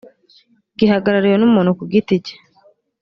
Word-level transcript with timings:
gihagarariwe 0.79 1.35
n 1.39 1.43
umuntu 1.49 1.71
ku 1.77 1.83
giti 1.91 2.15
cye 2.25 2.35